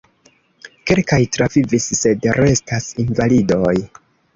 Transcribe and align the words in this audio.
Kelkaj 0.93 1.21
travivis 1.37 1.87
sed 2.03 2.29
restas 2.43 2.93
invalidoj. 3.09 3.81